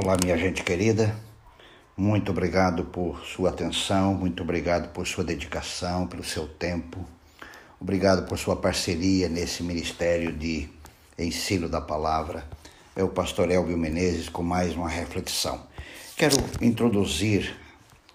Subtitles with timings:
[0.00, 1.12] Olá, minha gente querida.
[1.96, 7.04] Muito obrigado por sua atenção, muito obrigado por sua dedicação, pelo seu tempo.
[7.80, 10.68] Obrigado por sua parceria nesse ministério de
[11.18, 12.44] ensino da palavra.
[12.94, 15.66] É o pastor Elvio Menezes com mais uma reflexão.
[16.16, 17.56] Quero introduzir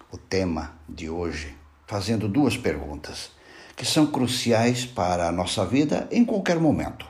[0.09, 1.53] o tema de hoje
[1.85, 3.29] fazendo duas perguntas
[3.75, 7.05] que são cruciais para a nossa vida em qualquer momento.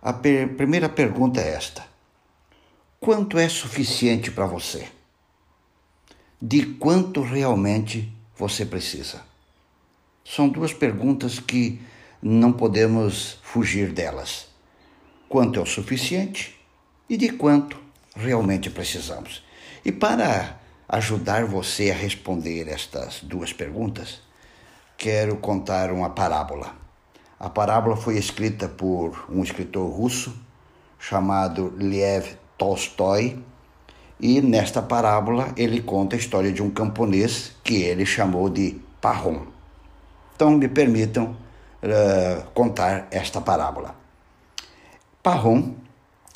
[0.00, 1.89] A per primeira pergunta é esta:
[3.02, 4.86] Quanto é suficiente para você?
[6.40, 9.22] De quanto realmente você precisa?
[10.22, 11.80] São duas perguntas que
[12.20, 14.48] não podemos fugir delas.
[15.30, 16.60] Quanto é o suficiente
[17.08, 17.78] e de quanto
[18.14, 19.42] realmente precisamos?
[19.82, 24.20] E para ajudar você a responder estas duas perguntas,
[24.98, 26.76] quero contar uma parábola.
[27.38, 30.38] A parábola foi escrita por um escritor russo
[30.98, 33.42] chamado Lev Tolstói,
[34.20, 39.46] e nesta parábola ele conta a história de um camponês que ele chamou de Parrom.
[40.36, 41.34] Então me permitam
[41.82, 43.94] uh, contar esta parábola.
[45.22, 45.72] Parrom,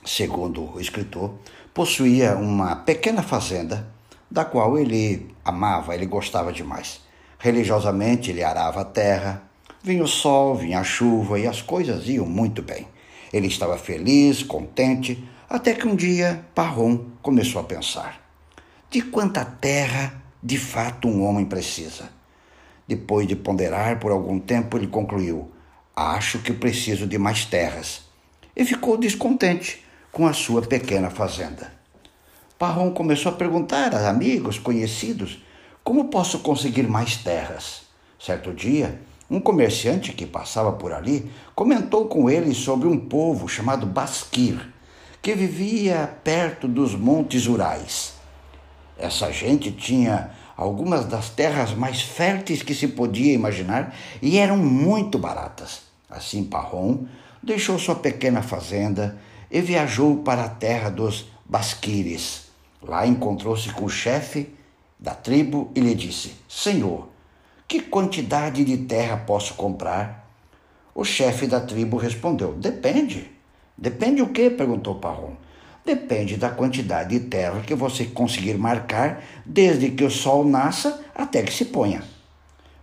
[0.02, 1.34] segundo o escritor,
[1.74, 3.86] possuía uma pequena fazenda
[4.30, 7.02] da qual ele amava, ele gostava demais.
[7.38, 9.42] Religiosamente ele arava a terra,
[9.82, 12.88] vinha o sol, vinha a chuva e as coisas iam muito bem.
[13.30, 15.22] Ele estava feliz, contente,
[15.54, 18.20] até que um dia Parrom começou a pensar:
[18.90, 22.10] de quanta terra de fato um homem precisa?
[22.86, 25.50] Depois de ponderar por algum tempo, ele concluiu:
[25.94, 28.02] acho que preciso de mais terras.
[28.56, 31.72] E ficou descontente com a sua pequena fazenda.
[32.58, 35.42] Parrom começou a perguntar a amigos, conhecidos,
[35.82, 37.82] como posso conseguir mais terras?
[38.18, 43.86] Certo dia, um comerciante que passava por ali comentou com ele sobre um povo chamado
[43.86, 44.73] Basquir,
[45.24, 48.12] que vivia perto dos Montes Urais.
[48.98, 55.18] Essa gente tinha algumas das terras mais férteis que se podia imaginar e eram muito
[55.18, 55.84] baratas.
[56.10, 57.06] Assim, Parrom
[57.42, 59.18] deixou sua pequena fazenda
[59.50, 62.48] e viajou para a terra dos Basquires.
[62.82, 64.54] Lá encontrou-se com o chefe
[65.00, 67.08] da tribo e lhe disse: Senhor,
[67.66, 70.30] que quantidade de terra posso comprar?
[70.94, 73.32] O chefe da tribo respondeu: Depende.
[73.76, 74.50] Depende o quê?
[74.50, 75.34] perguntou Parrom.
[75.84, 81.42] Depende da quantidade de terra que você conseguir marcar desde que o sol nasça até
[81.42, 82.02] que se ponha.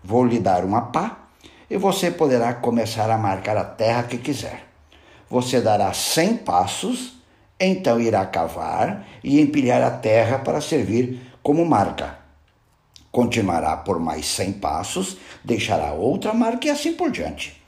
[0.03, 1.18] Vou lhe dar uma pá
[1.69, 4.68] e você poderá começar a marcar a terra que quiser.
[5.30, 7.18] Você dará cem passos,
[7.59, 12.18] então irá cavar e empilhar a terra para servir como marca.
[13.12, 17.60] Continuará por mais cem passos, deixará outra marca e assim por diante.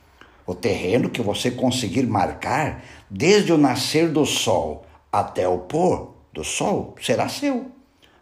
[0.46, 6.44] O terreno que você conseguir marcar desde o nascer do sol até o pôr do
[6.44, 7.70] sol será seu.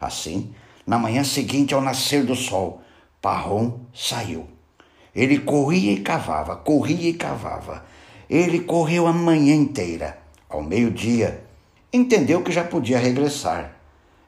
[0.00, 0.54] Assim,
[0.86, 2.80] na manhã seguinte ao nascer do sol,
[3.20, 4.46] Parrom saiu.
[5.14, 7.84] Ele corria e cavava, corria e cavava.
[8.28, 10.18] Ele correu a manhã inteira.
[10.48, 11.44] Ao meio-dia,
[11.92, 13.76] entendeu que já podia regressar.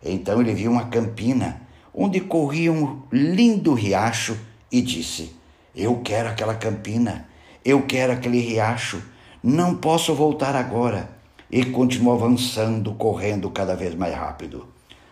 [0.03, 1.63] Então ele viu uma campina
[1.93, 4.39] onde corria um lindo riacho
[4.71, 5.35] e disse:
[5.75, 7.29] Eu quero aquela campina.
[7.65, 9.03] Eu quero aquele riacho.
[9.43, 11.09] Não posso voltar agora.
[11.51, 14.69] E continuou avançando, correndo cada vez mais rápido.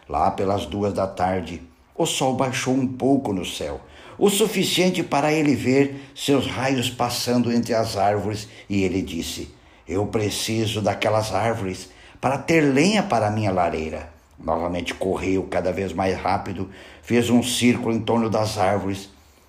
[0.07, 1.63] Lá pelas duas da tarde,
[1.97, 3.81] o sol baixou um pouco no céu,
[4.19, 9.55] o suficiente para ele ver seus raios passando entre as árvores, e ele disse:
[9.87, 11.91] Eu preciso daquelas árvores
[12.21, 14.13] para ter lenha para minha lareira.
[14.39, 16.69] Novamente correu cada vez mais rápido,
[17.03, 19.09] fez um círculo em torno das árvores,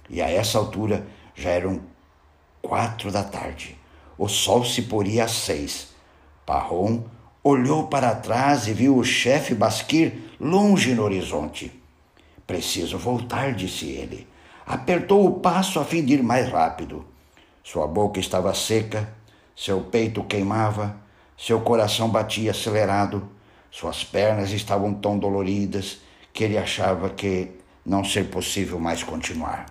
[0.10, 1.82] e a essa altura já eram
[2.64, 3.78] quatro da tarde.
[4.18, 5.90] O sol se poria às seis.
[6.46, 7.04] Parrom
[7.44, 11.72] olhou para trás e viu o chefe Basquir longe no horizonte.
[12.48, 14.28] Preciso voltar, disse ele.
[14.66, 17.06] Apertou o passo a fim de ir mais rápido.
[17.62, 19.14] Sua boca estava seca,
[19.56, 20.96] seu peito queimava,
[21.38, 23.30] seu coração batia acelerado,
[23.70, 26.00] suas pernas estavam tão doloridas
[26.32, 27.52] que ele achava que
[27.86, 29.66] não ser possível mais continuar.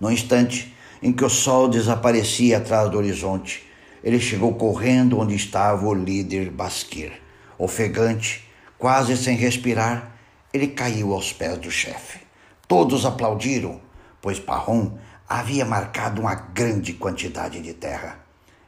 [0.00, 0.74] No instante,
[1.04, 3.62] em que o sol desaparecia atrás do horizonte,
[4.02, 7.12] ele chegou correndo onde estava o líder Basquir.
[7.58, 8.48] Ofegante,
[8.78, 10.16] quase sem respirar,
[10.50, 12.20] ele caiu aos pés do chefe.
[12.66, 13.82] Todos aplaudiram,
[14.22, 14.96] pois Parrom
[15.28, 18.20] havia marcado uma grande quantidade de terra.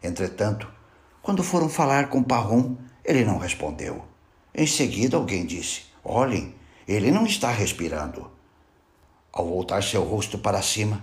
[0.02, 0.68] Entretanto,
[1.22, 4.04] quando foram falar com Parrom, ele não respondeu.
[4.54, 6.54] Em seguida, alguém disse: Olhem,
[6.86, 8.30] ele não está respirando.
[9.32, 11.02] Ao voltar seu rosto para cima,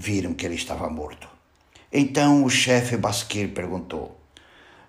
[0.00, 1.28] viram que ele estava morto.
[1.92, 4.18] Então o chefe Basquir perguntou: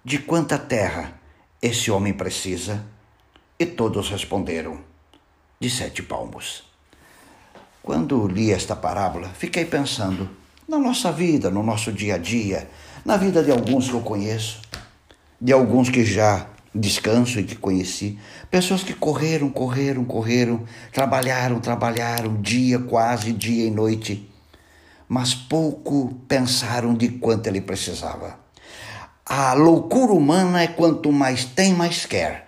[0.05, 1.19] De quanta terra
[1.61, 2.85] esse homem precisa?
[3.59, 4.79] E todos responderam:
[5.59, 6.63] De sete palmos.
[7.83, 10.29] Quando li esta parábola, fiquei pensando
[10.65, 12.69] na nossa vida, no nosso dia a dia,
[13.03, 14.61] na vida de alguns que eu conheço,
[15.41, 18.17] de alguns que já descanso e que conheci,
[18.49, 20.63] pessoas que correram, correram, correram,
[20.93, 24.30] trabalharam, trabalharam, dia quase, dia e noite,
[25.11, 28.39] mas pouco pensaram de quanto ele precisava.
[29.25, 32.47] A loucura humana é quanto mais tem, mais quer.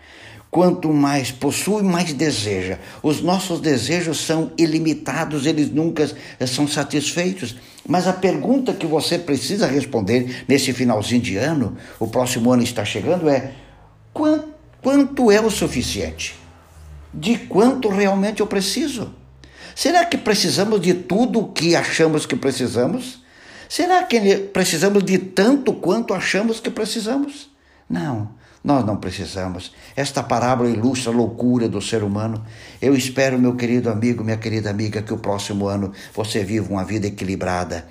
[0.49, 2.79] Quanto mais possui, mais deseja.
[3.01, 6.09] Os nossos desejos são ilimitados, eles nunca
[6.47, 7.57] são satisfeitos.
[7.85, 12.85] Mas a pergunta que você precisa responder nesse finalzinho de ano, o próximo ano está
[12.85, 13.51] chegando, é:
[14.81, 16.33] quanto é o suficiente?
[17.13, 19.13] De quanto realmente eu preciso?
[19.75, 23.23] Será que precisamos de tudo o que achamos que precisamos?
[23.67, 27.49] Será que precisamos de tanto quanto achamos que precisamos?
[27.89, 28.29] Não,
[28.63, 29.73] nós não precisamos.
[29.95, 32.45] Esta parábola ilustra a loucura do ser humano.
[32.81, 36.83] Eu espero, meu querido amigo, minha querida amiga, que o próximo ano você viva uma
[36.83, 37.87] vida equilibrada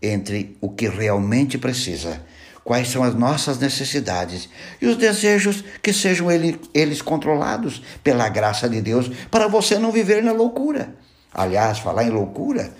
[0.00, 2.22] entre o que realmente precisa
[2.68, 4.46] quais são as nossas necessidades
[4.78, 9.90] e os desejos que sejam ele, eles controlados pela graça de Deus para você não
[9.90, 10.94] viver na loucura.
[11.32, 12.72] Aliás, falar em loucura,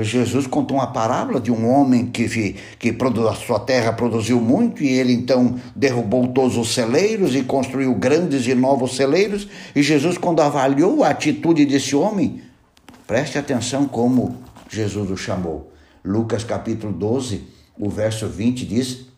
[0.00, 2.96] Jesus contou uma parábola de um homem que, que
[3.28, 8.46] a sua terra produziu muito e ele então derrubou todos os celeiros e construiu grandes
[8.46, 9.46] e novos celeiros.
[9.74, 12.42] E Jesus, quando avaliou a atitude desse homem,
[13.06, 14.38] preste atenção como
[14.68, 15.70] Jesus o chamou.
[16.04, 17.44] Lucas capítulo 12,
[17.78, 19.12] o verso 20 diz: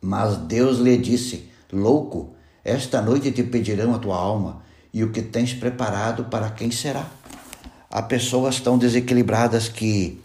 [0.00, 2.34] mas Deus lhe disse: Louco,
[2.64, 7.06] esta noite te pedirão a tua alma, e o que tens preparado para quem será?
[7.92, 10.22] Há pessoas tão desequilibradas que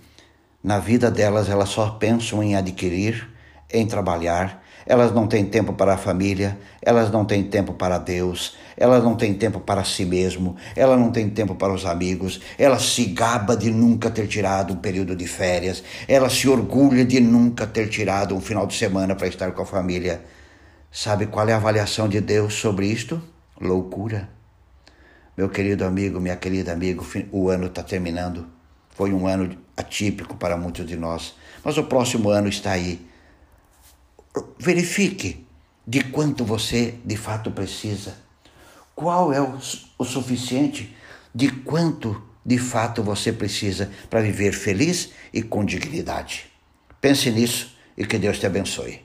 [0.64, 3.28] na vida delas elas só pensam em adquirir,
[3.74, 8.56] em trabalhar, elas não têm tempo para a família, elas não têm tempo para Deus,
[8.78, 12.78] elas não têm tempo para si mesmo, ela não tem tempo para os amigos, ela
[12.78, 17.66] se gaba de nunca ter tirado um período de férias, ela se orgulha de nunca
[17.66, 20.22] ter tirado um final de semana para estar com a família.
[20.92, 23.20] Sabe qual é a avaliação de Deus sobre isto?
[23.60, 24.30] Loucura.
[25.38, 27.02] Meu querido amigo, minha querida amiga,
[27.32, 28.48] o ano está terminando.
[28.90, 33.06] Foi um ano atípico para muitos de nós, mas o próximo ano está aí
[34.58, 35.46] verifique
[35.86, 38.18] de quanto você de fato precisa.
[38.96, 39.58] Qual é o,
[39.98, 40.96] o suficiente
[41.34, 46.46] de quanto de fato você precisa para viver feliz e com dignidade.
[47.02, 49.05] Pense nisso e que Deus te abençoe.